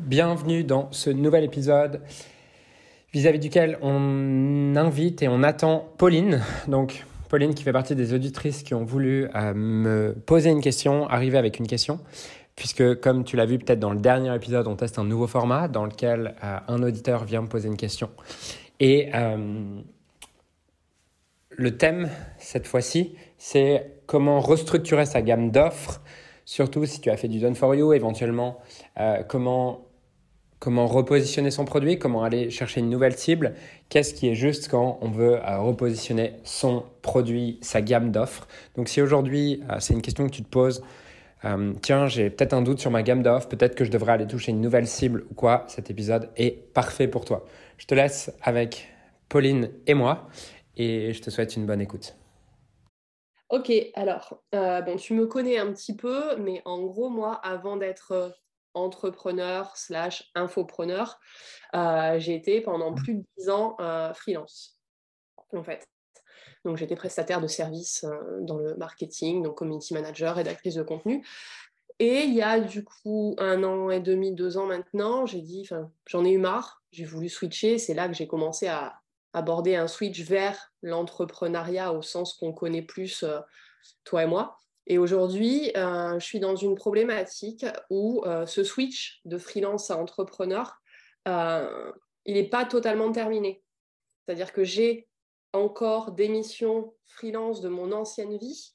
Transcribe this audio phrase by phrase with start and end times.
[0.00, 2.00] bienvenue dans ce nouvel épisode
[3.12, 6.42] vis-à-vis duquel on invite et on attend Pauline.
[6.68, 11.06] Donc Pauline qui fait partie des auditrices qui ont voulu euh, me poser une question,
[11.08, 12.00] arriver avec une question,
[12.56, 15.68] puisque comme tu l'as vu peut-être dans le dernier épisode, on teste un nouveau format
[15.68, 18.10] dans lequel euh, un auditeur vient me poser une question.
[18.80, 19.80] Et euh,
[21.50, 22.08] le thème
[22.38, 26.00] cette fois-ci, c'est comment restructurer sa gamme d'offres
[26.46, 28.58] Surtout si tu as fait du done for you, éventuellement,
[29.28, 29.89] comment,
[30.60, 33.54] comment repositionner son produit, comment aller chercher une nouvelle cible,
[33.88, 38.46] qu'est-ce qui est juste quand on veut euh, repositionner son produit, sa gamme d'offres.
[38.76, 40.82] Donc si aujourd'hui, euh, c'est une question que tu te poses,
[41.80, 44.52] tiens, j'ai peut-être un doute sur ma gamme d'offres, peut-être que je devrais aller toucher
[44.52, 47.46] une nouvelle cible ou quoi, cet épisode est parfait pour toi.
[47.78, 48.88] Je te laisse avec
[49.30, 50.28] Pauline et moi
[50.76, 52.14] et je te souhaite une bonne écoute.
[53.50, 57.76] Ok, alors, euh, bon, tu me connais un petit peu, mais en gros, moi, avant
[57.76, 58.28] d'être euh,
[58.74, 61.18] entrepreneur slash infopreneur,
[61.74, 63.76] euh, j'ai été pendant plus de 10 ans
[64.14, 64.78] freelance,
[65.52, 65.86] en fait.
[66.64, 68.04] Donc, j'étais prestataire de services
[68.40, 71.24] dans le marketing, donc community manager, rédactrice de contenu.
[71.98, 75.68] Et il y a du coup un an et demi, deux ans maintenant, j'ai dit,
[76.06, 77.78] j'en ai eu marre, j'ai voulu switcher.
[77.78, 79.00] C'est là que j'ai commencé à
[79.32, 83.40] aborder un switch vers l'entrepreneuriat au sens qu'on connaît plus, euh,
[84.04, 84.58] toi et moi.
[84.90, 89.96] Et aujourd'hui, euh, je suis dans une problématique où euh, ce switch de freelance à
[89.96, 90.82] entrepreneur,
[91.26, 93.62] il n'est pas totalement terminé.
[94.26, 95.06] C'est-à-dire que j'ai
[95.52, 98.74] encore des missions freelance de mon ancienne vie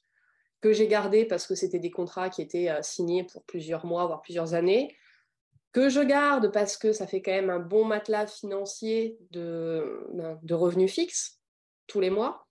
[0.62, 4.22] que j'ai gardées parce que c'était des contrats qui étaient signés pour plusieurs mois, voire
[4.22, 4.96] plusieurs années,
[5.72, 10.38] que je garde parce que ça fait quand même un bon matelas financier de, ben,
[10.42, 11.42] de revenus fixes
[11.86, 12.45] tous les mois.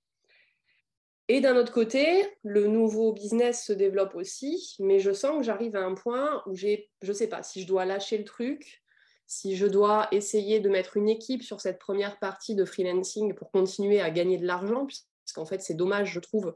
[1.27, 5.75] Et d'un autre côté, le nouveau business se développe aussi, mais je sens que j'arrive
[5.75, 8.83] à un point où j'ai, je ne sais pas, si je dois lâcher le truc,
[9.25, 13.51] si je dois essayer de mettre une équipe sur cette première partie de freelancing pour
[13.51, 16.55] continuer à gagner de l'argent, puisqu'en fait c'est dommage, je trouve,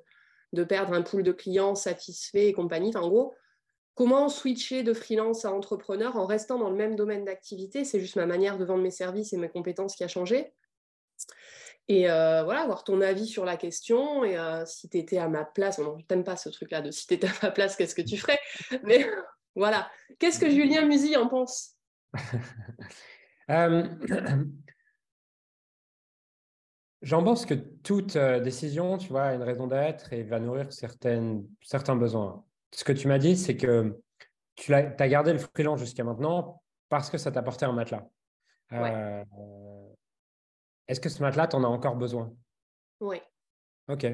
[0.53, 2.95] de perdre un pool de clients satisfaits et compagnie.
[2.95, 3.33] en gros,
[3.99, 7.83] Comment switcher de freelance à entrepreneur en restant dans le même domaine d'activité?
[7.83, 10.53] C'est juste ma manière de vendre mes services et mes compétences qui a changé.
[11.89, 14.23] Et euh, voilà, avoir ton avis sur la question.
[14.23, 16.91] Et euh, si tu étais à ma place, non, je t'aime pas ce truc-là de
[16.91, 18.39] si tu étais à ma place, qu'est-ce que tu ferais?
[18.83, 19.05] Mais
[19.55, 19.89] voilà.
[20.19, 21.75] Qu'est-ce que Julien Musy en pense?
[23.51, 23.83] Euh,
[27.01, 31.47] J'en pense que toute décision, tu vois, a une raison d'être et va nourrir certaines,
[31.63, 33.99] certains besoins ce que tu m'as dit, c'est que
[34.55, 38.07] tu as, gardé le freelance jusqu'à maintenant parce que ça t'apportait un matelas.
[38.73, 39.23] Euh,
[40.89, 42.35] est-ce que ce matelas, tu en as encore besoin?
[42.99, 43.21] Oui.
[43.87, 44.05] Ok.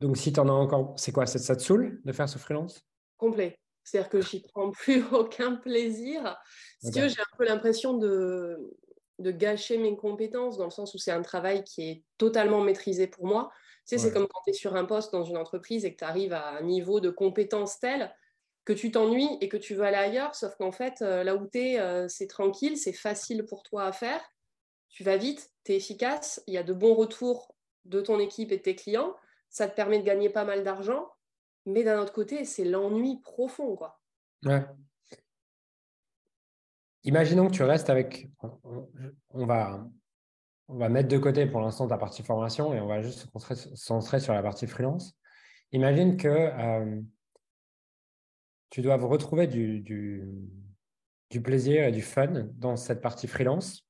[0.00, 1.26] Donc, si tu en as encore, c'est quoi?
[1.26, 2.84] Ça, te saoule de faire ce freelance?
[3.16, 3.58] Complet.
[3.84, 6.22] C'est-à-dire que j'y prends plus aucun plaisir.
[6.82, 8.74] Parce que j'ai un peu l'impression de,
[9.20, 13.06] de gâcher mes compétences dans le sens où c'est un travail qui est totalement maîtrisé
[13.06, 13.50] pour moi
[13.96, 16.34] c'est comme quand tu es sur un poste dans une entreprise et que tu arrives
[16.34, 18.14] à un niveau de compétence tel
[18.68, 21.48] que tu t'ennuies et que tu veux aller ailleurs, sauf qu'en fait, euh, là où
[21.48, 24.20] tu es, euh, c'est tranquille, c'est facile pour toi à faire.
[24.90, 27.54] Tu vas vite, tu es efficace, il y a de bons retours
[27.86, 29.16] de ton équipe et de tes clients,
[29.48, 31.08] ça te permet de gagner pas mal d'argent,
[31.64, 33.74] mais d'un autre côté, c'est l'ennui profond.
[33.74, 33.98] Quoi.
[37.04, 38.28] Imaginons que tu restes avec.
[39.30, 39.82] On va,
[40.68, 44.20] va mettre de côté pour l'instant ta partie formation et on va juste se concentrer
[44.20, 45.16] sur la partie freelance.
[45.72, 47.00] Imagine que euh,
[48.70, 53.86] tu dois retrouver du, du, plaisir et du fun dans cette partie freelance.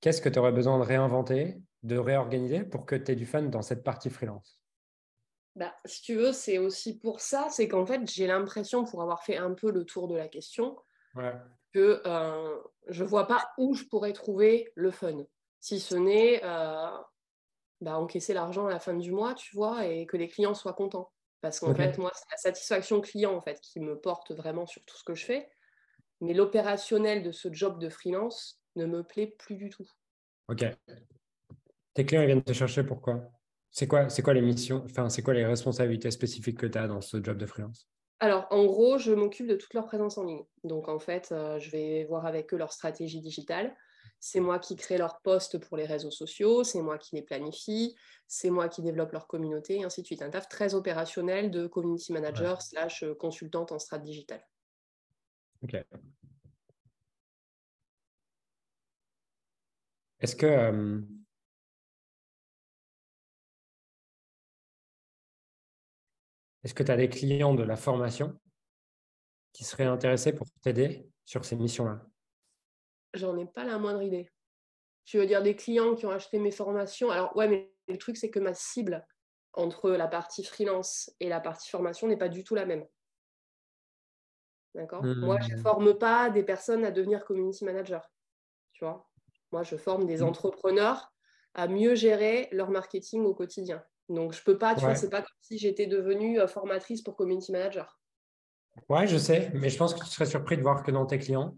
[0.00, 3.42] Qu'est-ce que tu aurais besoin de réinventer, de réorganiser pour que tu aies du fun
[3.42, 4.60] dans cette partie freelance?
[5.54, 9.22] Bah, si tu veux, c'est aussi pour ça, c'est qu'en fait, j'ai l'impression, pour avoir
[9.24, 10.76] fait un peu le tour de la question,
[11.72, 12.58] que euh,
[12.88, 15.24] je ne vois pas où je pourrais trouver le fun
[15.60, 16.90] si ce n'est euh,
[17.80, 20.74] bah, encaisser l'argent à la fin du mois, tu vois, et que les clients soient
[20.74, 21.10] contents.
[21.46, 24.84] Parce qu'en fait, moi, c'est la satisfaction client en fait qui me porte vraiment sur
[24.84, 25.48] tout ce que je fais.
[26.20, 29.88] Mais l'opérationnel de ce job de freelance ne me plaît plus du tout.
[30.48, 30.64] Ok.
[31.94, 33.30] Tes clients viennent te chercher pourquoi
[33.70, 37.00] C'est quoi, quoi les missions, enfin, c'est quoi les responsabilités spécifiques que tu as dans
[37.00, 37.88] ce job de freelance?
[38.18, 40.44] Alors, en gros, je m'occupe de toute leur présence en ligne.
[40.64, 43.72] Donc, en fait, euh, je vais voir avec eux leur stratégie digitale.
[44.20, 47.94] C'est moi qui crée leurs posts pour les réseaux sociaux, c'est moi qui les planifie,
[48.26, 50.22] c'est moi qui développe leur communauté, et ainsi de suite.
[50.22, 54.44] Un taf très opérationnel de community manager slash euh, consultante en strat digital.
[55.62, 55.76] Ok.
[60.20, 61.00] Est-ce que euh,
[66.64, 68.38] est-ce que tu as des clients de la formation
[69.52, 72.04] qui seraient intéressés pour t'aider sur ces missions-là?
[73.16, 74.30] J'en ai pas la moindre idée.
[75.04, 78.16] Tu veux dire des clients qui ont acheté mes formations Alors, ouais, mais le truc,
[78.16, 79.06] c'est que ma cible
[79.52, 82.84] entre la partie freelance et la partie formation n'est pas du tout la même.
[84.74, 85.02] D'accord?
[85.02, 85.62] Moi, je ne mmh.
[85.62, 88.12] forme pas des personnes à devenir community manager.
[88.72, 89.08] Tu vois?
[89.52, 90.24] Moi, je forme des mmh.
[90.24, 91.12] entrepreneurs
[91.54, 93.82] à mieux gérer leur marketing au quotidien.
[94.10, 97.16] Donc, je peux pas, tu vois, c'est pas comme si j'étais devenue euh, formatrice pour
[97.16, 97.98] community manager.
[98.90, 101.18] Ouais, je sais, mais je pense que tu serais surpris de voir que dans tes
[101.18, 101.56] clients,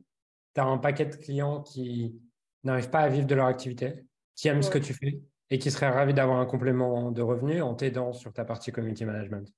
[0.59, 2.21] tu as un paquet de clients qui
[2.65, 5.21] n'arrivent pas à vivre de leur activité, qui aiment ce que tu fais
[5.51, 9.05] et qui seraient ravis d'avoir un complément de revenus en t'aidant sur ta partie community
[9.05, 9.49] management.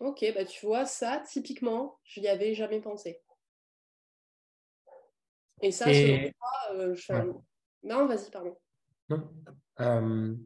[0.00, 3.20] Ok, bah tu vois, ça, typiquement, je n'y avais jamais pensé.
[5.62, 7.12] Et ça, selon moi, euh, je
[7.82, 8.56] Non, vas-y, pardon.
[9.08, 9.28] Non.
[9.80, 10.36] Euh,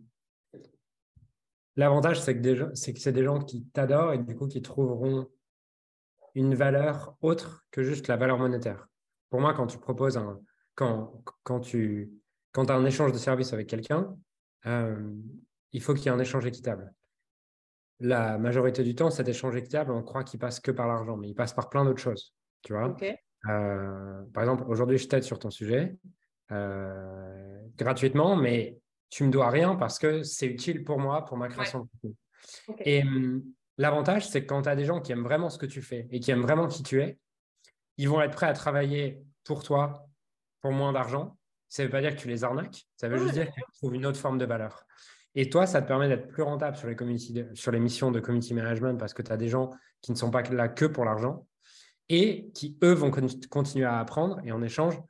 [1.75, 5.29] l'avantage, c'est que c'est que c'est des gens qui t'adorent et du coup qui trouveront
[6.35, 8.89] une valeur autre que juste la valeur monétaire.
[9.33, 10.39] Pour moi, quand tu proposes un,
[10.77, 12.13] quand, quand tu
[12.53, 14.15] quand as un échange de services avec quelqu'un,
[14.67, 15.11] euh,
[15.73, 16.95] il faut qu'il y ait un échange équitable
[18.03, 21.29] la majorité du temps, cet échange équitable, on croit qu'il passe que par l'argent, mais
[21.29, 22.35] il passe par plein d'autres choses.
[22.63, 22.97] Tu vois
[23.49, 25.97] euh, Par exemple, aujourd'hui, je t'aide sur ton sujet
[26.51, 28.79] euh, gratuitement, mais
[29.09, 32.17] tu me dois rien parce que c'est utile pour moi, pour ma création de contenu.
[32.81, 33.45] Et hum,
[33.79, 36.09] l'avantage, c'est que quand tu as des gens qui aiment vraiment ce que tu fais
[36.11, 37.19] et qui aiment vraiment qui tu es,
[37.97, 40.07] ils vont être prêts à travailler pour toi
[40.61, 41.37] pour moins d'argent.
[41.69, 43.79] Ça ne veut pas dire que tu les arnaques, ça veut juste dire que tu
[43.79, 44.85] trouves une autre forme de valeur.
[45.35, 46.97] Et toi, ça te permet d'être plus rentable sur les,
[47.55, 49.71] sur les missions de community management parce que tu as des gens
[50.03, 51.47] qui ne sont pas là que pour l'argent
[52.11, 54.41] et qui, eux, vont continuer à apprendre.
[54.45, 55.01] Et en échange,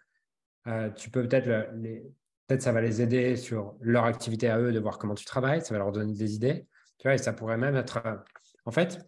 [0.69, 2.05] euh, tu peux peut-être les,
[2.47, 5.63] peut-être ça va les aider sur leur activité à eux, de voir comment tu travailles,
[5.63, 6.67] ça va leur donner des idées.
[6.99, 8.01] Tu vois, et ça pourrait même être.
[8.07, 8.17] Euh,
[8.65, 8.99] en fait,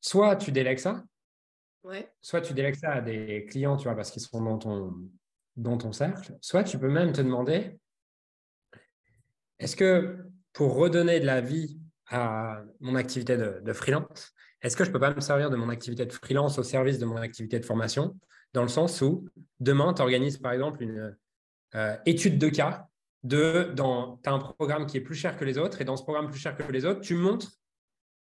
[0.00, 1.02] soit tu délègues ça,
[2.20, 4.42] soit tu délègues ça à des clients, tu vois, parce qu'ils sont
[5.56, 7.78] dans ton, cercle, soit tu peux même te demander
[9.58, 10.18] est-ce que
[10.52, 15.00] pour redonner de la vie à mon activité de, freelance, est-ce que je ne peux
[15.00, 18.18] pas me servir de mon activité de freelance au service de mon activité de formation?
[18.52, 19.28] Dans le sens où
[19.60, 21.16] demain, tu organises par exemple une
[21.76, 22.88] euh, étude de cas
[23.22, 26.02] de tu as un programme qui est plus cher que les autres et dans ce
[26.02, 27.52] programme plus cher que les autres, tu montres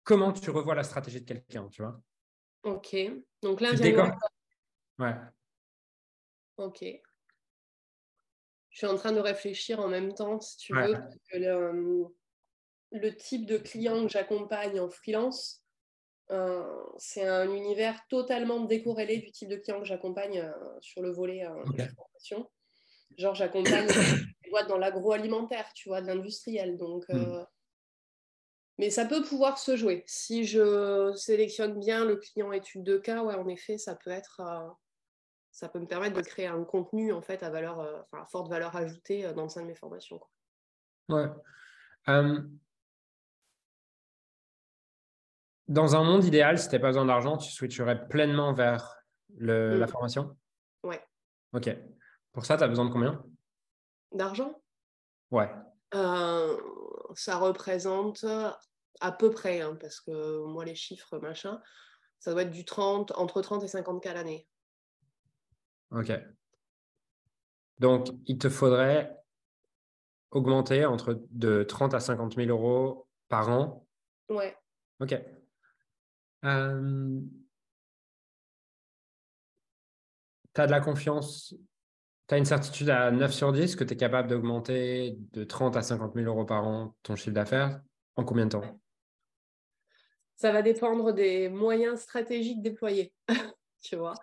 [0.05, 2.01] comment tu revois la stratégie de quelqu'un, tu vois?
[2.67, 2.97] Ok.
[3.43, 3.71] Donc là,
[4.99, 5.15] Ouais.
[6.59, 6.85] Ok
[8.77, 10.95] je suis en train de réfléchir en même temps, si tu veux,
[12.93, 15.63] le, type de client que j'accompagne en freelance,
[16.31, 16.63] euh,
[16.99, 20.53] c'est un univers totalement décorrélé du type de client que j'accompagne euh,
[20.83, 22.51] sur le volet euh, de formation.
[23.17, 23.89] Genre, j'accompagne
[24.69, 26.77] dans l'agroalimentaire, tu vois, de l'industriel.
[26.77, 27.47] Donc, hmm.
[28.78, 30.05] Mais ça peut pouvoir se jouer.
[30.06, 34.43] Si je sélectionne bien le client étude de cas, ouais, en effet, ça peut être
[35.56, 38.50] ça peut me permettre de créer un contenu en fait à valeur, euh, enfin, forte
[38.50, 40.20] valeur ajoutée euh, dans le sein de mes formations.
[41.08, 41.31] Ouais.
[45.67, 48.96] Dans un monde idéal, si tu n'as pas besoin d'argent, tu switcherais pleinement vers
[49.38, 49.88] le, la mmh.
[49.88, 50.37] formation?
[50.82, 51.02] Ouais.
[51.55, 51.75] Ok.
[52.32, 53.25] Pour ça, tu as besoin de combien?
[54.12, 54.61] D'argent?
[55.31, 55.50] Ouais.
[55.94, 56.61] Euh,
[57.17, 58.25] ça représente
[59.01, 61.61] à peu près, hein, parce que moi, les chiffres, machin,
[62.19, 64.49] ça doit être du 30, entre 30 et 50 k l'année.
[65.90, 66.12] Ok.
[67.79, 69.17] Donc, il te faudrait
[70.31, 73.87] augmenter entre de 30 à 50 000 euros par an.
[74.29, 74.57] Ouais.
[75.00, 75.14] Ok.
[76.45, 77.21] Euh,
[80.55, 81.55] tu as de la confiance,
[82.28, 85.76] tu as une certitude à 9 sur 10 que tu es capable d'augmenter de 30
[85.76, 87.80] à 50 000 euros par an ton chiffre d'affaires
[88.16, 88.80] en combien de temps?
[90.35, 93.12] Ça va dépendre des moyens stratégiques déployés.
[93.83, 94.14] tu vois.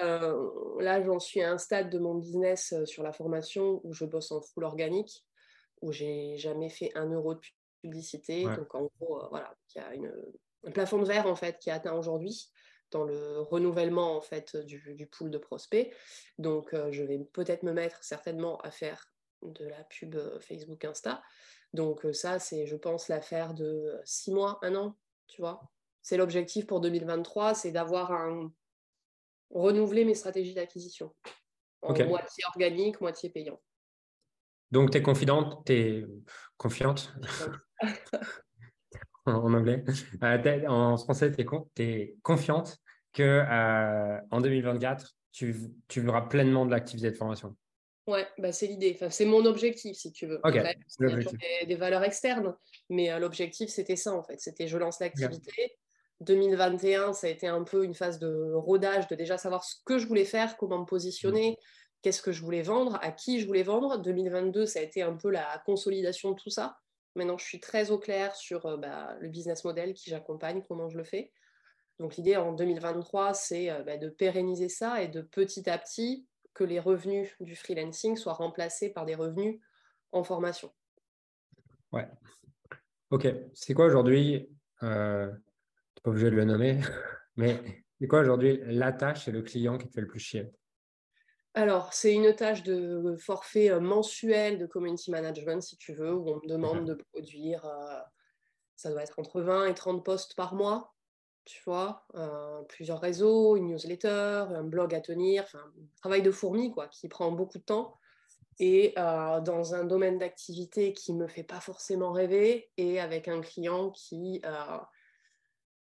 [0.00, 3.92] Euh, là, j'en suis à un stade de mon business euh, sur la formation où
[3.92, 5.24] je bosse en full organique,
[5.80, 7.40] où j'ai jamais fait un euro de
[7.82, 8.44] publicité.
[8.44, 10.12] Donc, en gros, euh, voilà, il y a une,
[10.64, 12.50] un plafond de verre, en fait, qui est atteint aujourd'hui
[12.90, 15.94] dans le renouvellement, en fait, du, du pool de prospects.
[16.38, 19.10] Donc, je vais peut-être me mettre certainement à faire
[19.42, 21.22] de la pub Facebook Insta.
[21.72, 25.70] Donc, ça, c'est, je pense, l'affaire de six mois, un an, tu vois.
[26.02, 28.52] C'est l'objectif pour 2023, c'est d'avoir un,
[29.50, 31.14] renouveler mes stratégies d'acquisition.
[31.82, 33.60] Moitié organique, moitié payant.
[34.70, 36.06] Donc, tu es confidente, tu es
[36.56, 37.12] confiante
[39.32, 39.84] en anglais.
[40.22, 41.46] Euh, en français, tu
[41.82, 42.78] es, confiante
[43.12, 45.54] que euh, en 2024, tu,
[45.88, 47.56] tu vivras pleinement de l'activité de formation.
[48.06, 48.92] Ouais, bah c'est l'idée.
[48.94, 50.38] Enfin, c'est mon objectif, si tu veux.
[50.44, 50.54] Ok.
[51.00, 52.54] des, des, valeurs externes,
[52.88, 54.40] mais euh, l'objectif, c'était ça, en fait.
[54.40, 55.76] C'était je lance l'activité,
[56.20, 59.98] 2021, ça a été un peu une phase de rodage, de déjà savoir ce que
[59.98, 61.58] je voulais faire, comment me positionner,
[62.00, 64.00] qu'est-ce que je voulais vendre, à qui je voulais vendre.
[64.00, 66.78] 2022, ça a été un peu la consolidation de tout ça.
[67.16, 70.88] Maintenant, je suis très au clair sur euh, bah, le business model qui j'accompagne, comment
[70.88, 71.32] je le fais.
[71.98, 76.26] Donc l'idée en 2023, c'est euh, bah, de pérenniser ça et de petit à petit
[76.52, 79.60] que les revenus du freelancing soient remplacés par des revenus
[80.12, 80.70] en formation.
[81.92, 82.06] Ouais.
[83.10, 83.26] Ok.
[83.54, 84.50] C'est quoi aujourd'hui
[84.82, 85.32] euh,
[85.94, 86.80] Tu pas obligé de le nommer,
[87.36, 87.62] mais
[87.98, 90.52] c'est quoi aujourd'hui la tâche et le client qui te fait le plus chier?
[91.56, 96.28] Alors, c'est une tâche de forfait euh, mensuel de community management, si tu veux, où
[96.28, 97.98] on me demande de produire, euh,
[98.76, 100.94] ça doit être entre 20 et 30 posts par mois,
[101.46, 106.30] tu vois, euh, plusieurs réseaux, une newsletter, un blog à tenir, enfin, un travail de
[106.30, 107.98] fourmi, quoi, qui prend beaucoup de temps.
[108.58, 113.42] Et dans un domaine d'activité qui ne me fait pas forcément rêver, et avec un
[113.42, 114.40] client qui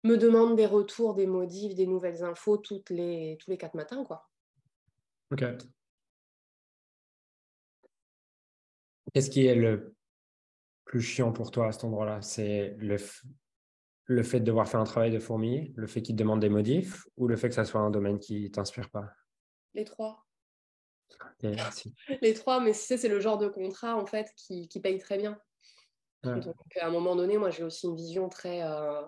[0.02, 4.04] me demande des retours, des modifs, des nouvelles infos toutes les, tous les quatre matins,
[4.04, 4.28] quoi.
[5.30, 5.44] Ok.
[9.12, 9.94] Qu'est-ce qui est le
[10.84, 12.20] plus chiant pour toi à cet endroit-là?
[12.22, 12.96] C'est le,
[14.06, 16.48] le fait de devoir faire un travail de fourmi, le fait qu'il te demande des
[16.48, 19.10] modifs ou le fait que ça soit un domaine qui t'inspire pas?
[19.74, 20.26] Les trois.
[22.22, 25.38] Les trois, mais c'est le genre de contrat en fait qui, qui paye très bien.
[26.22, 29.02] Donc à un moment donné, moi j'ai aussi une vision très, euh,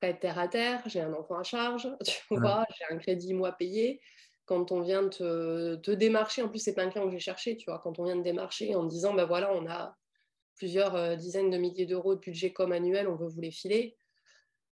[0.00, 0.82] très terre à terre.
[0.86, 4.00] J'ai un enfant à charge, tu vois, j'ai un crédit moi payé
[4.52, 7.56] quand on vient te, te démarcher, en plus, c'est pas un client que j'ai cherché,
[7.56, 9.96] tu vois, quand on vient de démarcher en disant, ben voilà, on a
[10.56, 13.96] plusieurs euh, dizaines de milliers d'euros de budget comme annuel, on veut vous les filer,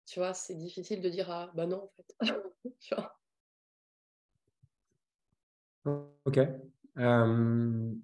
[0.06, 2.14] tu vois, c'est difficile de dire, ah, bah non, en fait.
[6.24, 6.38] Ok.
[6.96, 7.94] Euh,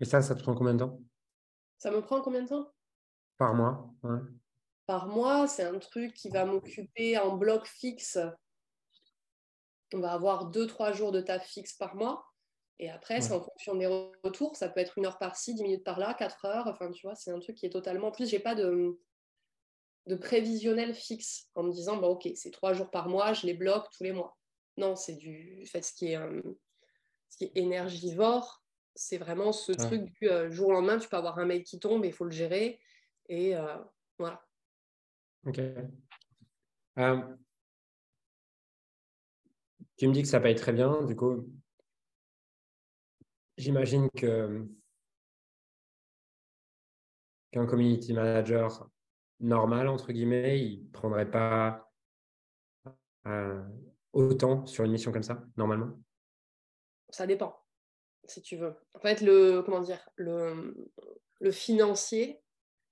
[0.00, 1.00] et ça, ça te prend combien de temps?
[1.78, 2.68] Ça me prend combien de temps?
[3.38, 3.94] Par mois
[4.86, 5.46] par mois.
[5.46, 8.18] C'est un truc qui va m'occuper en bloc fixe.
[9.94, 12.26] On va avoir 2-3 jours de taf fixe par mois.
[12.78, 14.56] Et après, c'est en fonction des retours.
[14.56, 16.66] Ça peut être une heure par-ci, 10 minutes par-là, 4 heures.
[16.66, 18.08] Enfin, tu vois, c'est un truc qui est totalement.
[18.08, 18.98] En plus, j'ai pas de,
[20.06, 23.54] de prévisionnel fixe en me disant, bon, ok, c'est 3 jours par mois, je les
[23.54, 24.36] bloque tous les mois.
[24.78, 25.64] Non, c'est du.
[25.66, 26.42] fait, ce qui est, euh,
[27.28, 28.62] ce qui est énergivore,
[28.94, 31.78] c'est vraiment ce truc du euh, jour au lendemain, tu peux avoir un mail qui
[31.78, 32.80] tombe et il faut le gérer.
[33.28, 33.76] Et euh,
[34.18, 34.42] voilà.
[35.46, 35.58] Ok.
[36.98, 37.36] Euh,
[39.96, 41.48] tu me dis que ça paye très bien, du coup,
[43.56, 44.66] j'imagine que
[47.50, 48.88] qu'un community manager
[49.40, 51.92] normal, entre guillemets, il ne prendrait pas
[53.26, 53.62] euh,
[54.12, 56.00] autant sur une mission comme ça, normalement?
[57.10, 57.56] Ça dépend,
[58.24, 58.74] si tu veux.
[58.94, 60.74] En fait, le, comment dire, le,
[61.40, 62.41] le financier,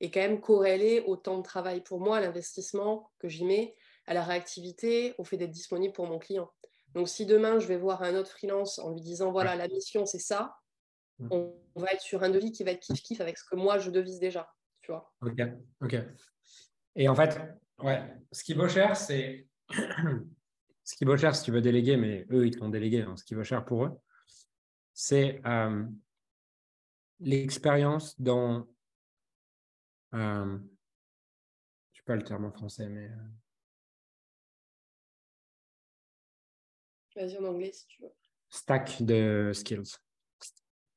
[0.01, 3.75] est quand même corrélé au temps de travail pour moi, à l'investissement que j'y mets,
[4.07, 6.51] à la réactivité, au fait d'être disponible pour mon client.
[6.95, 10.07] Donc si demain je vais voir un autre freelance en lui disant voilà la mission
[10.07, 10.57] c'est ça,
[11.19, 11.29] mm.
[11.31, 13.79] on va être sur un devis qui va être kiff kiff avec ce que moi
[13.79, 14.53] je devise déjà,
[14.83, 15.13] tu vois.
[15.23, 15.41] Ok,
[15.83, 15.97] ok.
[16.97, 17.41] Et en fait,
[17.83, 18.03] ouais,
[18.33, 19.47] ce qui vaut cher c'est
[20.85, 23.17] ce qui vaut cher si tu veux déléguer, mais eux ils t'ont délégué, hein.
[23.17, 23.93] ce qui vaut cher pour eux,
[24.93, 25.85] c'est euh,
[27.21, 28.67] l'expérience dans
[30.15, 30.59] euh,
[31.93, 33.07] je sais pas le terme en français, mais.
[33.07, 33.17] Euh
[37.17, 38.13] Vas-y en anglais si tu veux.
[38.51, 39.97] Stack de skills.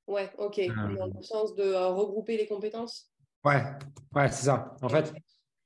[0.07, 0.59] Ouais, ok.
[0.67, 3.11] Dans le sens de euh, regrouper les compétences?
[3.43, 3.63] Ouais,
[4.15, 4.75] ouais, c'est ça.
[4.81, 5.13] En fait,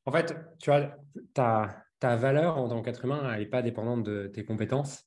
[0.06, 0.96] en fait, tu vois,
[1.34, 5.06] ta, ta valeur en tant qu'être humain, elle n'est pas dépendante de tes compétences,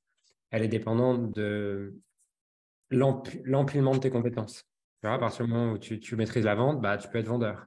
[0.51, 1.97] elle est dépendante de
[2.91, 4.65] l'empilement de tes compétences.
[5.01, 7.19] Tu vois, à partir du moment où tu, tu maîtrises la vente, bah, tu peux
[7.19, 7.67] être vendeur.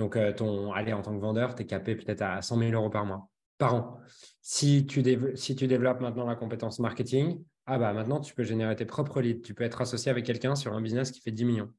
[0.00, 2.72] Donc, euh, ton, allez, en tant que vendeur, tu es capé peut-être à 100 000
[2.72, 3.28] euros par mois,
[3.58, 4.00] par an.
[4.40, 5.04] Si tu,
[5.34, 9.20] si tu développes maintenant la compétence marketing, ah bah maintenant, tu peux générer tes propres
[9.20, 9.42] leads.
[9.42, 11.70] Tu peux être associé avec quelqu'un sur un business qui fait 10 millions.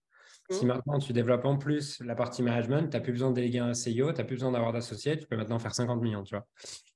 [0.52, 0.68] Si mmh.
[0.68, 3.72] maintenant tu développes en plus la partie management, tu n'as plus besoin de déléguer un
[3.72, 6.46] CEO, tu n'as plus besoin d'avoir d'associés, tu peux maintenant faire 50 millions, tu vois.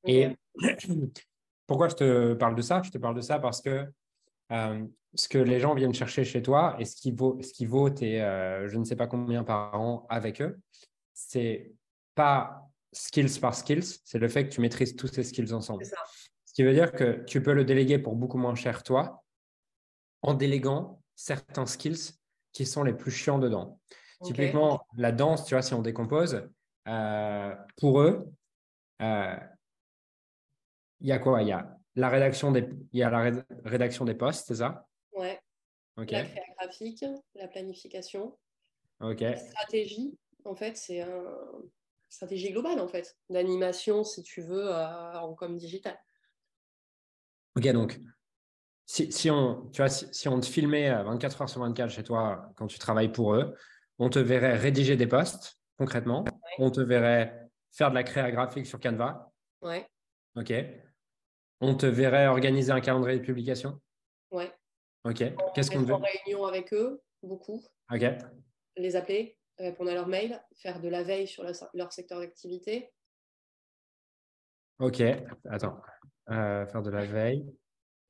[0.06, 0.30] Et
[1.66, 2.84] pourquoi je te parle de ça?
[2.84, 3.88] Je te parle de ça parce que
[4.52, 7.66] euh, ce que les gens viennent chercher chez toi et ce qui vaut, ce qui
[7.66, 10.60] vaut tes euh, je ne sais pas combien par an avec eux,
[11.16, 11.72] c'est
[12.14, 15.84] pas skills par skills, c'est le fait que tu maîtrises tous ces skills ensemble.
[15.86, 19.24] Ce qui veut dire que tu peux le déléguer pour beaucoup moins cher toi,
[20.22, 22.12] en déléguant certains skills
[22.52, 23.80] qui sont les plus chiants dedans.
[24.24, 26.48] Typiquement, la danse, tu vois, si on décompose,
[26.88, 28.32] euh, pour eux,
[29.02, 29.36] euh,
[31.02, 31.42] il y a quoi?
[31.42, 34.88] Il y a la rédaction des, il y a la rédaction des postes, c'est ça?
[35.14, 35.40] Ouais.
[35.98, 37.06] La création graphique,
[37.36, 38.38] la planification,
[39.00, 41.24] la stratégie, en fait, c'est un.
[42.10, 45.98] stratégie globale, en fait, d'animation, si tu veux, en com digital.
[47.58, 48.00] Ok, donc,
[48.86, 52.68] si, on, tu vois, si, on te filmait 24 heures sur 24 chez toi quand
[52.68, 53.56] tu travailles pour eux,
[53.98, 56.26] on te verrait rédiger des posts, concrètement.
[56.60, 59.32] On te verrait faire de la créa graphique sur Canva.
[59.62, 59.88] Ouais.
[60.36, 60.54] Ok.
[61.62, 63.82] On te verrait organiser un calendrier de publication.
[64.32, 64.52] Ouais.
[65.04, 65.24] Ok.
[65.54, 67.64] Qu'est-ce qu'on en réunion avec eux, beaucoup.
[67.92, 68.04] Ok.
[68.78, 72.92] Les appeler, répondre à leurs mails, faire de la veille sur leur secteur d'activité.
[74.80, 75.02] Ok.
[75.50, 75.80] Attends.
[76.30, 77.46] Euh, faire de la veille,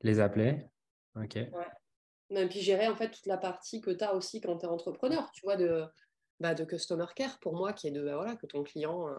[0.02, 0.66] les appeler.
[1.16, 1.36] Ok.
[1.36, 1.68] Ouais.
[2.30, 4.70] Et puis gérer en fait toute la partie que tu as aussi quand tu es
[4.70, 5.86] entrepreneur, tu vois, de,
[6.40, 9.16] bah, de customer care pour moi, qui est de bah, voilà, que ton client, euh,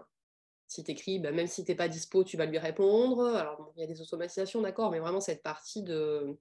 [0.66, 3.24] si tu écris, bah, même si tu n'es pas dispo, tu vas lui répondre.
[3.36, 6.36] Alors, il y a des automatisations, d'accord, mais vraiment cette partie de,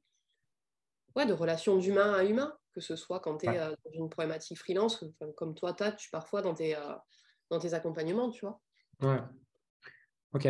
[1.15, 4.10] ouais, de relation d'humain à humain, que ce soit quand tu es euh, dans une
[4.10, 5.03] problématique freelance,
[5.38, 6.94] comme toi, tu parfois dans tes, euh,
[7.50, 8.62] dans tes accompagnements, tu vois.
[9.01, 9.22] Ouais.
[10.34, 10.48] Ok.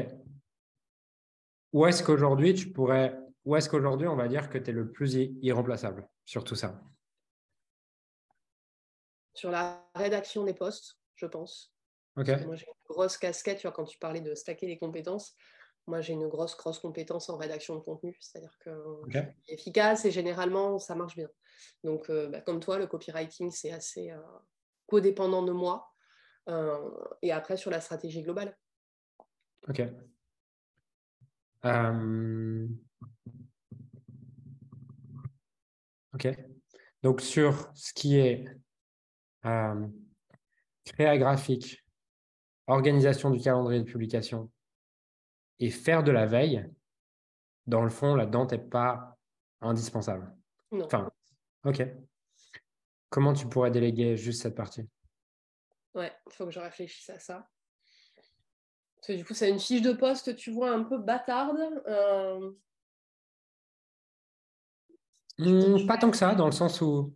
[1.72, 3.15] Où est-ce qu'aujourd'hui, tu pourrais.
[3.46, 6.82] Où est-ce qu'aujourd'hui, on va dire que tu es le plus irremplaçable sur tout ça?
[9.36, 11.75] Sur la rédaction des postes, je pense.
[12.17, 12.29] Ok.
[12.46, 15.36] Moi, j'ai une grosse casquette, tu vois, quand tu parlais de stacker les compétences.
[15.86, 18.72] Moi, j'ai une grosse, grosse compétence en rédaction de contenu, c'est-à-dire que
[19.08, 21.29] je suis efficace et généralement, ça marche bien.
[21.84, 24.20] Donc, euh, bah, comme toi, le copywriting, c'est assez euh,
[24.88, 25.92] codépendant de moi.
[26.50, 28.56] Euh, et après, sur la stratégie globale.
[29.68, 29.82] Ok.
[36.14, 36.28] Ok.
[37.02, 38.46] Donc, sur ce qui est
[40.86, 41.84] créa graphique,
[42.68, 44.52] organisation du calendrier de publication
[45.60, 46.68] et faire de la veille,
[47.68, 49.18] dans le fond, là-dedans, tu pas
[49.62, 50.36] indispensable.
[50.72, 50.86] Non.
[50.86, 51.12] Enfin,
[51.66, 51.88] ok.
[53.10, 54.84] Comment tu pourrais déléguer juste cette partie?
[55.94, 57.48] Ouais, il faut que je réfléchisse à ça.
[58.96, 61.58] Parce que du coup, c'est une fiche de poste, tu vois, un peu bâtarde.
[61.88, 62.52] Euh.
[65.38, 67.16] Mmh, pas tant que ça, dans le sens où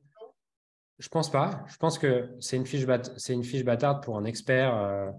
[0.99, 1.63] je pense pas.
[1.67, 2.85] Je pense que c'est une fiche,
[3.17, 5.11] c'est une fiche bâtarde pour un expert euh,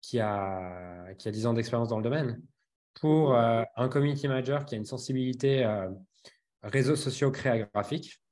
[0.00, 2.42] qui a, qui a 10 ans d'expérience dans le domaine.
[2.94, 5.66] Pour euh, un community manager qui a une sensibilité
[6.62, 8.22] réseaux sociaux créa graphique,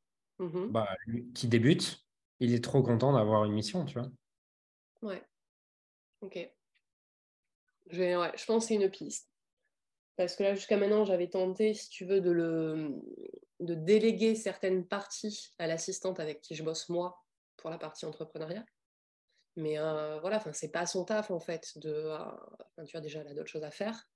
[0.42, 0.72] mhm.
[0.72, 0.88] bah,
[1.34, 2.04] qui débute,
[2.40, 4.10] il est trop content d'avoir une mission, tu vois.
[5.02, 5.22] Ouais.
[6.20, 6.38] Ok.
[7.90, 9.28] Je, ouais, je pense que c'est une piste.
[10.16, 12.94] Parce que là, jusqu'à maintenant, j'avais tenté, si tu veux, de, le,
[13.60, 17.24] de déléguer certaines parties à l'assistante avec qui je bosse moi
[17.56, 18.64] pour la partie entrepreneuriat.
[19.56, 21.76] Mais euh, voilà, enfin, c'est pas son taf en fait.
[21.76, 24.08] De, euh, tu vois, déjà, elle a d'autres choses à faire.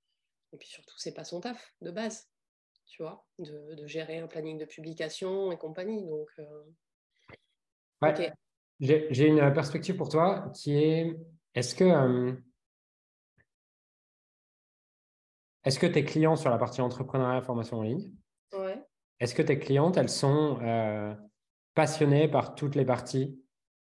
[0.53, 2.29] Et puis surtout, c'est pas son taf de base,
[2.87, 6.05] tu vois, de, gérer un planning de publication et compagnie.
[6.05, 6.63] Donc, euh,
[8.01, 8.31] ouais.
[8.79, 11.15] j'ai une perspective pour toi qui est
[11.53, 12.35] est-ce que,
[15.63, 18.11] est-ce que tes clients sur la partie entrepreneuriat formation en ligne,
[18.53, 18.81] ouais.
[19.19, 20.59] est-ce que tes clientes, elles sont
[21.73, 23.39] passionnées par toutes les parties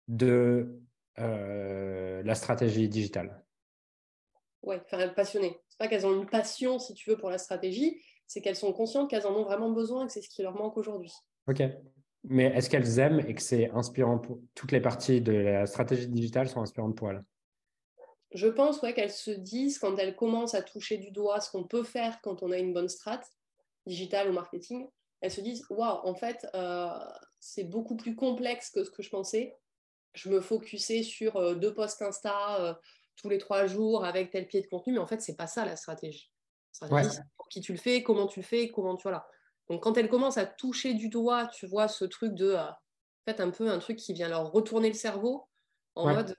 [0.09, 0.83] de
[1.19, 3.45] euh, la stratégie digitale?
[4.63, 5.61] Oui, enfin, passionnées.
[5.69, 8.73] C'est pas qu'elles ont une passion, si tu veux, pour la stratégie, c'est qu'elles sont
[8.73, 11.13] conscientes qu'elles en ont vraiment besoin et que c'est ce qui leur manque aujourd'hui.
[11.49, 11.63] Ok.
[12.25, 16.07] Mais est-ce qu'elles aiment et que c'est inspirant pour toutes les parties de la stratégie
[16.07, 17.25] digitale sont inspirantes pour elles?
[18.33, 21.65] Je pense ouais, qu'elles se disent, quand elles commencent à toucher du doigt ce qu'on
[21.65, 23.23] peut faire quand on a une bonne strat,
[23.87, 24.87] digitale ou marketing,
[25.21, 26.89] elles se disent Waouh, en fait, euh,
[27.41, 29.57] c'est beaucoup plus complexe que ce que je pensais
[30.19, 32.75] je me focusais sur euh, deux posts Insta euh,
[33.17, 35.65] tous les trois jours avec tel pied de contenu, mais en fait, c'est pas ça
[35.65, 36.31] la stratégie.
[36.73, 39.27] stratégie pour qui tu le fais, comment tu le fais, comment tu vois
[39.69, 43.25] Donc quand elle commence à toucher du doigt, tu vois ce truc de euh, en
[43.25, 45.49] fait un peu un truc qui vient leur retourner le cerveau
[45.95, 46.37] en mode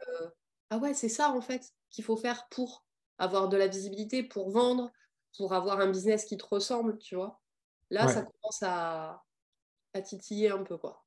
[0.69, 2.85] ah ouais, c'est ça en fait qu'il faut faire pour
[3.17, 4.91] avoir de la visibilité, pour vendre,
[5.35, 7.41] pour avoir un business qui te ressemble, tu vois.
[7.89, 9.23] Là, ça commence à,
[9.95, 11.03] à titiller un peu quoi.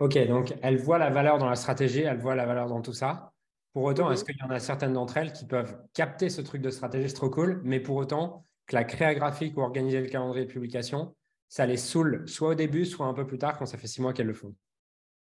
[0.00, 2.92] Ok, donc elle voit la valeur dans la stratégie, elle voit la valeur dans tout
[2.92, 3.32] ça.
[3.72, 4.26] Pour autant, est-ce mhm.
[4.26, 7.14] qu'il y en a certaines d'entre elles qui peuvent capter ce truc de stratégie, c'est
[7.14, 11.14] trop cool, mais pour autant que la créa graphique ou organiser le calendrier de publication,
[11.48, 14.00] ça les saoule soit au début, soit un peu plus tard quand ça fait six
[14.00, 14.54] mois qu'elles le font.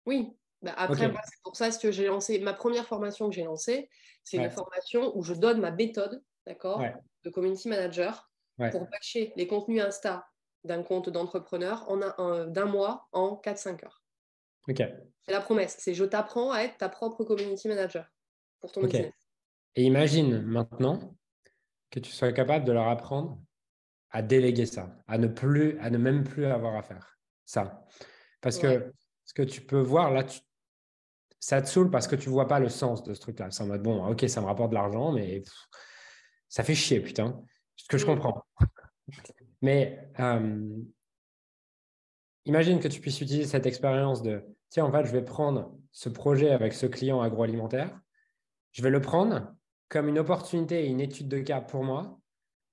[0.06, 3.90] Oui, bah, après, c'est pour ça que j'ai lancé ma première formation que j'ai lancée,
[4.24, 6.84] c'est une formation où je donne ma méthode, d'accord,
[7.24, 8.32] de community manager
[8.72, 10.26] pour patcher les contenus Insta
[10.64, 14.04] d'un compte d'entrepreneur en d'un mois en 4-5 heures.
[14.68, 15.76] C'est la promesse.
[15.80, 18.10] C'est je t'apprends à être ta propre community manager
[18.62, 19.12] pour ton business.
[19.76, 21.16] Et imagine maintenant
[21.94, 23.40] que tu sois capable de leur apprendre
[24.10, 27.86] à déléguer ça, à ne plus, à ne même plus avoir à faire ça.
[28.42, 28.92] Parce que
[29.26, 30.26] ce que tu peux voir là,
[31.40, 33.52] ça te saoule parce que tu vois pas le sens de ce truc-là.
[33.52, 35.44] C'est en mode, bon, ok, ça me rapporte de l'argent, mais
[36.50, 37.40] ça fait chier, putain.
[37.76, 38.44] Ce que je comprends.
[39.62, 40.68] Mais euh,
[42.46, 46.10] imagine que tu puisses utiliser cette expérience de, tiens, en fait, je vais prendre ce
[46.10, 47.98] projet avec ce client agroalimentaire,
[48.72, 49.54] je vais le prendre
[49.94, 52.20] comme une opportunité et une étude de cas pour moi,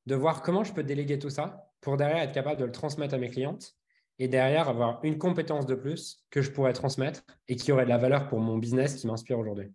[0.06, 3.14] de voir comment je peux déléguer tout ça pour derrière être capable de le transmettre
[3.14, 3.76] à mes clientes
[4.18, 7.90] et derrière avoir une compétence de plus que je pourrais transmettre et qui aurait de
[7.90, 9.70] la valeur pour mon business qui m'inspire aujourd'hui.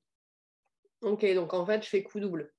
[1.01, 2.51] Ok, donc en fait, je fais coup double.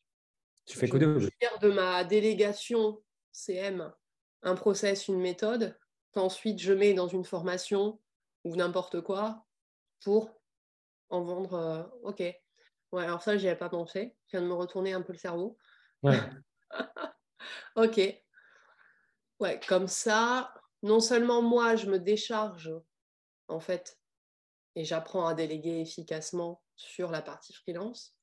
[0.67, 1.21] Tu fais coup double.
[1.21, 3.93] Je faire de ma délégation CM
[4.43, 5.77] un process, une méthode,
[6.13, 7.99] qu'ensuite je mets dans une formation
[8.45, 9.45] ou n'importe quoi
[10.05, 10.31] pour
[11.09, 11.55] en vendre.
[11.55, 12.23] Euh, ok.
[12.93, 14.17] Ouais, alors ça, j'y avais pas pensé.
[14.27, 15.57] Je viens de me retourner un peu le cerveau.
[16.03, 16.19] Ouais.
[17.77, 18.01] ok.
[19.41, 22.73] Ouais, comme ça, non seulement moi, je me décharge,
[23.49, 23.99] en fait,
[24.77, 28.17] et j'apprends à déléguer efficacement sur la partie freelance.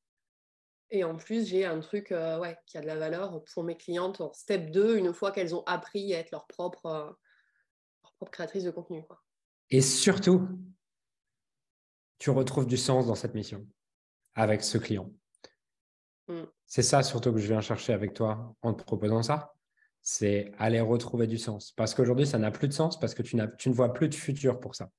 [0.89, 3.75] Et en plus, j'ai un truc euh, ouais, qui a de la valeur pour mes
[3.75, 7.11] clientes en step 2, une fois qu'elles ont appris à être leur propre, euh,
[8.03, 9.03] leur propre créatrice de contenu.
[9.05, 9.21] Quoi.
[9.71, 10.47] Et surtout,
[12.19, 13.67] tu retrouves du sens dans cette mission
[14.35, 15.11] avec ce client.
[16.27, 16.43] Mm.
[16.65, 19.53] C'est ça surtout que je viens chercher avec toi en te proposant ça
[20.03, 21.71] c'est aller retrouver du sens.
[21.71, 24.15] Parce qu'aujourd'hui, ça n'a plus de sens parce que tu, tu ne vois plus de
[24.15, 24.91] futur pour ça.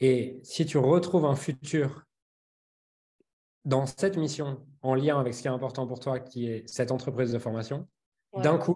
[0.00, 2.04] Et si tu retrouves un futur
[3.64, 6.90] dans cette mission en lien avec ce qui est important pour toi, qui est cette
[6.90, 7.86] entreprise de formation,
[8.38, 8.74] d'un coup,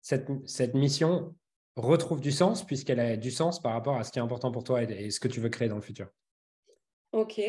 [0.00, 1.34] cette, cette, mission
[1.76, 4.64] retrouve du sens puisqu'elle a du sens par rapport à ce qui est important pour
[4.64, 6.08] toi et, et ce que tu veux créer dans le futur.
[7.12, 7.40] Ok.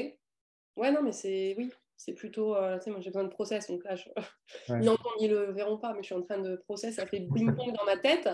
[0.82, 3.68] Ouais, non, mais c'est oui, c'est plutôt, euh, tu sais, moi j'ai besoin de process,
[3.68, 4.10] donc là, je...
[5.20, 7.86] ils le verront pas, mais je suis en train de process, ça fait ping-pong dans
[7.86, 8.28] ma tête.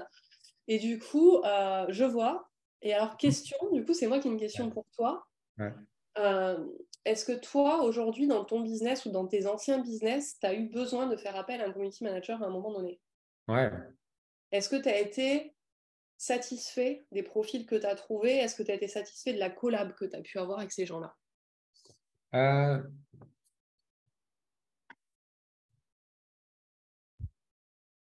[0.70, 2.50] Et du coup, euh, je vois.
[2.82, 5.28] Et alors, question, du coup, c'est moi qui ai une question pour toi.
[6.18, 6.66] Euh,
[7.04, 10.70] est-ce que toi, aujourd'hui, dans ton business ou dans tes anciens business, tu as eu
[10.70, 13.02] besoin de faire appel à un community manager à un moment donné?
[13.50, 13.70] Ouais.
[14.54, 15.54] Est-ce que tu as été
[16.16, 18.38] satisfait des profils que tu as trouvés?
[18.38, 20.72] Est-ce que tu as été satisfait de la collab que tu as pu avoir avec
[20.72, 21.14] ces gens-là?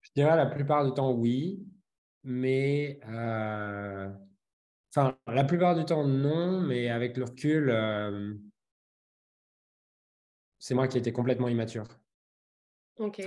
[0.01, 1.65] Je dirais la plupart du temps, oui.
[2.23, 2.99] Mais.
[3.07, 4.09] Euh,
[4.95, 6.61] enfin, la plupart du temps, non.
[6.61, 8.33] Mais avec le recul, euh,
[10.59, 11.87] c'est moi qui étais complètement immature.
[12.97, 13.23] Ok.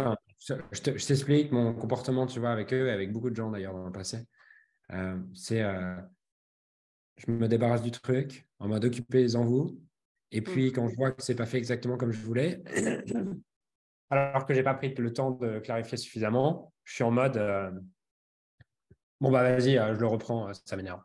[0.70, 3.86] je t'explique mon comportement, tu vois, avec eux et avec beaucoup de gens d'ailleurs dans
[3.86, 4.24] le passé.
[4.92, 5.62] Euh, c'est.
[7.16, 9.80] je me débarrasse du truc en mode occupé en vous.
[10.32, 10.72] Et puis, mmh.
[10.72, 12.62] quand je vois que c'est pas fait exactement comme je voulais,
[14.10, 17.70] alors que j'ai pas pris le temps de clarifier suffisamment, je suis en mode euh,
[19.20, 21.02] bon bah vas-y, euh, je le reprends, euh, ça m'énerve.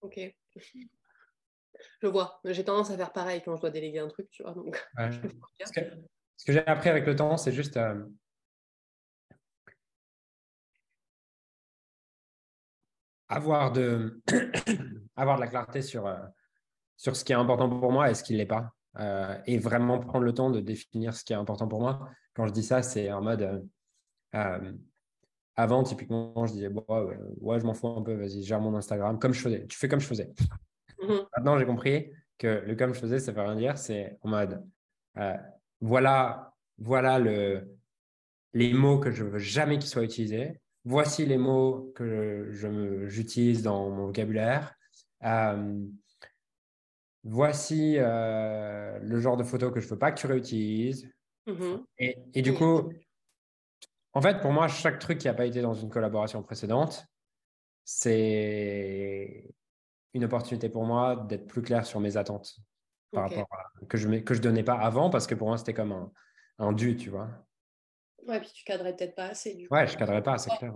[0.00, 0.20] Ok.
[2.00, 2.40] Je vois.
[2.44, 4.54] J'ai tendance à faire pareil quand je dois déléguer un truc, tu vois.
[5.64, 7.78] ce que, j'ai appris avec le temps, c'est juste
[13.28, 14.20] avoir de
[15.16, 16.06] avoir de la clarté sur
[16.96, 18.72] sur ce qui est important pour moi et ce qui ne l'est pas.
[19.46, 22.08] et vraiment prendre le temps de définir ce qui est important pour moi.
[22.34, 23.66] Quand je dis ça, c'est en mode
[25.56, 26.84] avant, typiquement, je disais, bon,
[27.40, 29.66] ouais, je m'en fous un peu, vas-y, gère mon Instagram, comme je faisais.
[29.66, 30.32] Tu fais comme je faisais.
[31.00, 31.26] Mhm.
[31.36, 33.78] Maintenant, j'ai compris que le comme je faisais, ça ne veut rien dire.
[33.78, 34.64] C'est en mode,
[35.18, 35.36] euh,
[35.80, 37.68] voilà, voilà le,
[38.52, 40.60] les mots que je veux jamais qu'ils soient utilisés.
[40.84, 42.50] Voici les mots que
[43.08, 44.74] j'utilise dans mon vocabulaire.
[45.24, 45.78] Euh,
[47.24, 51.10] voici euh, le genre de photos que je ne veux pas que tu réutilises.
[51.46, 51.84] Mhm.
[51.98, 52.92] Et, et, du coup,
[54.12, 57.06] en fait, pour moi, chaque truc qui n'a pas été dans une collaboration précédente,
[57.84, 59.54] c'est
[60.14, 62.56] une opportunité pour moi d'être plus clair sur mes attentes
[63.10, 65.58] par rapport à, que je ne que je donnais pas avant parce que pour moi,
[65.58, 66.12] c'était comme un,
[66.58, 67.28] un dû, tu vois.
[68.26, 69.54] Ouais, puis tu cadrais peut-être pas assez.
[69.54, 69.74] Du coup.
[69.74, 70.74] Ouais, je cadrais pas assez clair.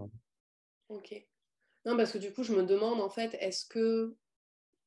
[0.89, 1.15] Ok.
[1.85, 4.17] Non, parce que du coup, je me demande en fait, est-ce que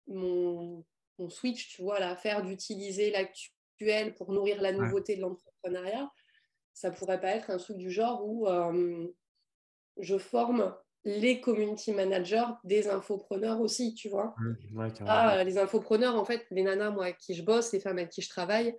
[0.08, 0.86] mon,
[1.22, 6.12] mon, switch, tu vois, l'affaire d'utiliser l'actuel pour nourrir la nouveauté de l'entrepreneuriat,
[6.74, 9.08] ça pourrait pas être un truc du genre où euh,
[9.98, 14.36] je forme les community managers des infopreneurs aussi, tu vois.
[15.08, 18.10] Ah, les infopreneurs, en fait, les nanas, moi, avec qui je bosse, les femmes avec
[18.10, 18.78] qui je travaille,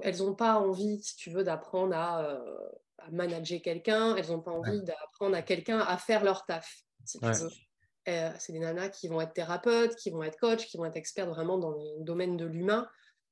[0.00, 2.68] elles n'ont pas envie, si tu veux, d'apprendre à, euh,
[3.10, 7.26] manager quelqu'un, elles n'ont pas envie d'apprendre à quelqu'un à faire leur taf, si tu
[7.26, 7.48] veux.
[8.08, 10.96] Euh, c'est des nanas qui vont être thérapeutes, qui vont être coachs, qui vont être
[10.96, 12.88] experts vraiment dans le domaine de l'humain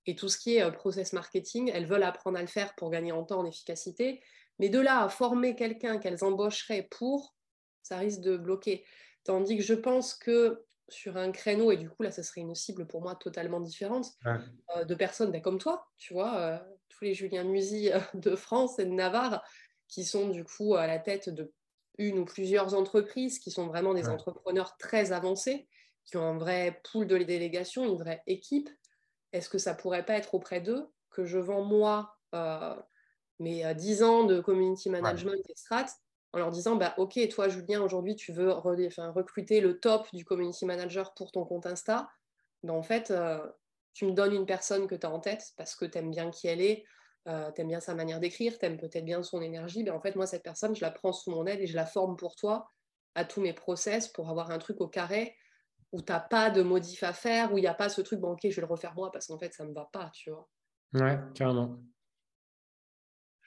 [0.07, 2.91] et tout ce qui est euh, process marketing, elles veulent apprendre à le faire pour
[2.91, 4.23] gagner en temps, en efficacité.
[4.59, 7.35] Mais de là à former quelqu'un qu'elles embaucheraient pour,
[7.83, 8.85] ça risque de bloquer.
[9.25, 12.55] Tandis que je pense que sur un créneau, et du coup, là, ça serait une
[12.55, 16.59] cible pour moi totalement différente, euh, de personnes ben, comme toi, tu vois, euh,
[16.89, 19.43] tous les Julien Musy de France et de Navarre,
[19.89, 21.53] qui sont du coup à la tête de
[21.99, 25.69] une ou plusieurs entreprises, qui sont vraiment des entrepreneurs très avancés,
[26.05, 28.69] qui ont un vrai pool de délégation, une vraie équipe.
[29.33, 32.75] Est-ce que ça pourrait pas être auprès d'eux que je vends moi euh,
[33.39, 35.87] mes 10 ans de community management et strat
[36.33, 40.65] en leur disant bah, Ok, toi, Julien, aujourd'hui, tu veux recruter le top du community
[40.65, 42.09] manager pour ton compte Insta?
[42.63, 43.39] Ben, en fait, euh,
[43.93, 46.31] tu me donnes une personne que tu as en tête parce que tu aimes bien
[46.31, 46.85] qui elle est,
[47.29, 49.85] euh, tu aimes bien sa manière d'écrire, tu aimes peut-être bien son énergie.
[49.85, 51.87] Ben, en fait, moi, cette personne, je la prends sous mon aile et je la
[51.87, 52.71] forme pour toi
[53.15, 55.37] à tous mes process pour avoir un truc au carré
[55.93, 58.19] où tu n'as pas de modif à faire, où il n'y a pas ce truc,
[58.19, 60.11] bon, ok, je vais le refaire moi parce qu'en fait, ça ne me va pas,
[60.15, 60.49] tu vois.
[60.95, 61.79] Ouais, carrément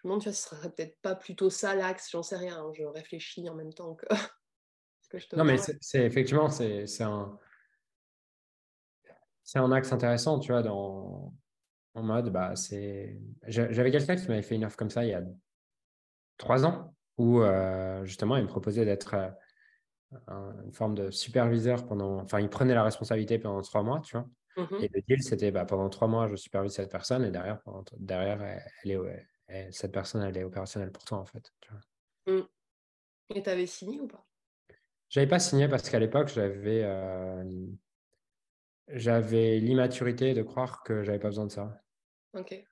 [0.06, 2.72] me demande, tu vois, ce serait peut-être pas plutôt ça l'axe, j'en sais rien, hein,
[2.74, 4.06] je réfléchis en même temps que,
[5.14, 7.40] je te Non, mais c'est effectivement, c'est un,
[9.44, 11.34] c'est un axe intéressant, tu vois, dans,
[11.96, 13.18] en mode, bah, c'est.
[13.48, 15.24] J'avais quelqu'un qui m'avait fait une offre comme ça il y a
[16.38, 19.16] trois ans, où euh, justement, il me proposait d'être
[20.14, 22.18] euh, une forme de superviseur pendant.
[22.18, 24.28] Enfin, il prenait la responsabilité pendant trois mois, tu vois.
[24.58, 27.62] Mmh et le deal, c'était bah, pendant trois mois, je supervise cette personne et derrière,
[27.62, 28.92] pendant, derrière elle,
[29.50, 31.52] est, cette personne, elle est opérationnelle pour toi, en fait.
[31.60, 32.34] Tu vois.
[32.34, 32.48] Mmh.
[33.36, 34.26] Et tu avais signé ou pas?
[35.10, 37.44] J'avais pas signé parce qu'à l'époque, j'avais euh,
[38.90, 41.82] j'avais l'immaturité de croire que j'avais pas besoin de ça.
[42.36, 42.64] Ok.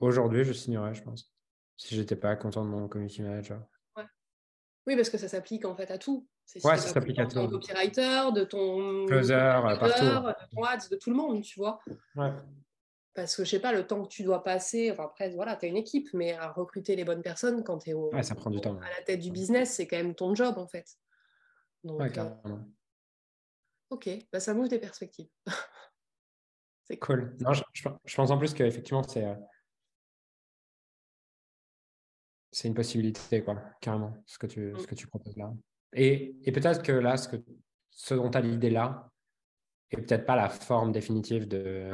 [0.00, 1.32] Aujourd'hui, je signerais, je pense,
[1.76, 3.62] si j'étais pas content de mon community manager.
[3.96, 4.04] Ouais.
[4.86, 6.28] Oui, parce que ça s'applique en fait à tout.
[6.56, 7.40] ouais, ça s'applique à tout.
[7.40, 9.34] De ton copywriter, de ton closer,
[9.78, 10.04] partout.
[10.04, 11.80] de ton ads, de tout le monde, tu vois.
[12.16, 12.32] Ouais.
[13.14, 15.66] Parce que je sais pas, le temps que tu dois passer, enfin après, voilà, tu
[15.66, 18.50] as une équipe, mais à recruter les bonnes personnes quand tu es au, ça prend
[18.50, 18.78] du temps.
[18.80, 20.96] à la tête du business, c'est quand même ton job en fait.
[21.84, 22.56] Donc, ouais, euh,
[23.90, 25.28] ok, bah, ça m'ouvre des perspectives.
[26.84, 27.36] c'est cool.
[27.40, 29.34] Non, je, je, pense en plus qu'effectivement, c'est euh,
[32.52, 34.86] c'est une possibilité, quoi, carrément, ce que tu, ce mm.
[34.86, 35.52] que tu proposes là.
[35.94, 37.36] Et, et peut-être que là, ce, que,
[37.90, 39.10] ce dont tu as l'idée là,
[39.90, 41.90] est peut-être pas la forme définitive de,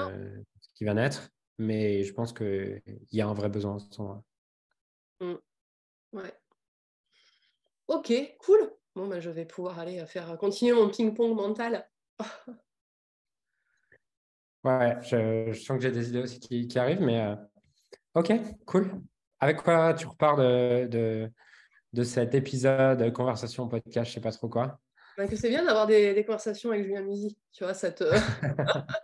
[0.74, 4.02] qui va naître, mais je pense qu'il y a un vrai besoin ce
[5.20, 5.38] mmh.
[6.12, 6.34] Ouais.
[7.88, 8.72] Ok, cool.
[8.94, 11.88] Bon, bah, je vais pouvoir aller faire continuer mon ping-pong mental.
[14.64, 17.36] ouais, je, sens que j'ai des idées aussi qui, arrivent, mais euh,
[18.14, 18.32] ok,
[18.66, 19.00] cool.
[19.40, 21.30] Avec quoi tu repars de, de,
[21.92, 24.80] de cet épisode conversation podcast, je sais pas trop quoi?
[25.16, 28.04] Bah, Que c'est bien d'avoir des, des, conversations avec Julien Musi, tu vois, ça te.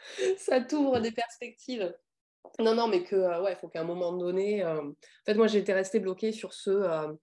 [0.38, 1.94] ça t'ouvre des perspectives.
[2.60, 4.64] Non, non, mais que, euh, ouais, il faut qu'à un moment donné.
[4.64, 4.94] Euh, en
[5.26, 7.16] fait, moi, j'étais restée bloquée sur ce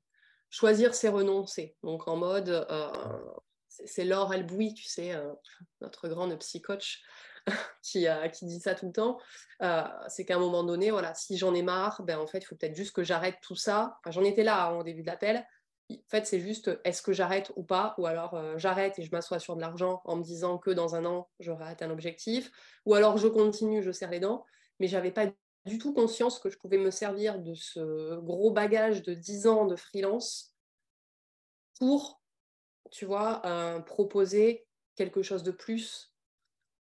[0.49, 1.75] choisir, c'est renoncer.
[1.83, 2.65] Donc, en mode,
[3.67, 5.13] c'est Laure Albouy, tu sais,
[5.81, 7.01] notre grande psy-coach
[7.83, 9.19] qui, qui dit ça tout le temps.
[10.07, 12.55] c'est qu'à un moment donné, voilà, si j'en ai marre, ben, en fait, il faut
[12.55, 13.99] peut-être juste que j'arrête tout ça.
[14.07, 15.45] j'en étais là hein, au début de l'appel
[15.91, 19.11] en fait, c'est juste est-ce que j'arrête ou pas, ou alors euh, j'arrête et je
[19.11, 22.51] m'assois sur de l'argent en me disant que dans un an, j'aurai atteint l'objectif,
[22.85, 24.45] ou alors je continue, je serre les dents,
[24.79, 25.27] mais j'avais pas
[25.65, 29.65] du tout conscience que je pouvais me servir de ce gros bagage de 10 ans
[29.65, 30.53] de freelance
[31.79, 32.21] pour,
[32.91, 36.14] tu vois, euh, proposer quelque chose de plus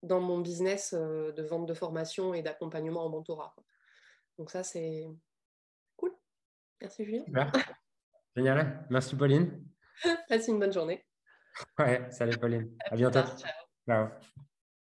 [0.05, 3.55] dans mon business euh, de vente de formation et d'accompagnement en mentorat.
[4.37, 5.07] Donc ça, c'est
[5.95, 6.11] cool.
[6.81, 7.23] Merci Julien.
[8.35, 8.85] Génial.
[8.89, 9.65] Merci, Pauline.
[10.27, 11.05] Passe une bonne journée.
[11.79, 12.75] Ouais, salut, Pauline.
[12.91, 13.21] À, bientôt.
[13.87, 14.09] ciao.